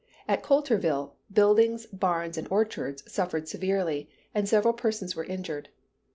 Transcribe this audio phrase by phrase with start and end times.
[0.27, 5.69] At Coulterville, buildings, barns, and orchards suffered severely, and several persons were injured.